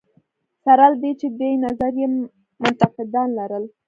سره 0.63 0.85
له 0.91 0.97
دې 1.01 1.11
چې 1.19 1.27
دې 1.39 1.51
نظریې 1.65 2.07
منتقدان 2.61 3.27
لرل. 3.39 3.63